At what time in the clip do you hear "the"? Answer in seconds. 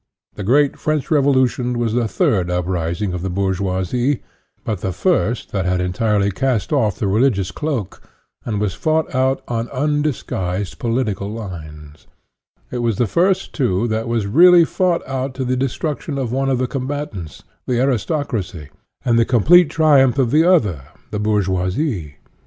0.33-0.43, 1.93-2.07, 3.21-3.29, 4.81-4.91, 6.97-7.05, 12.97-13.05, 15.45-15.55, 16.57-16.65, 17.67-17.79, 19.19-19.23, 20.31-20.43, 21.11-21.19